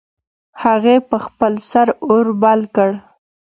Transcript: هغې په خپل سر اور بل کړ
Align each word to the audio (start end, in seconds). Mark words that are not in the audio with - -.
هغې 0.63 0.95
په 1.09 1.17
خپل 1.25 1.53
سر 1.69 1.87
اور 2.05 2.25
بل 2.41 2.61
کړ 2.75 2.89